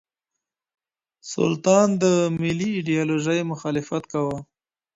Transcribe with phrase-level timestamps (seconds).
[1.33, 2.03] سلطان د
[2.41, 4.37] ملي ايډيالوژۍ مخالفت کاوه.